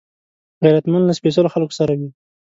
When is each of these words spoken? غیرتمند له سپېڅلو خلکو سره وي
غیرتمند 0.63 1.03
له 1.07 1.13
سپېڅلو 1.19 1.53
خلکو 1.53 1.73
سره 1.79 1.93
وي 1.99 2.09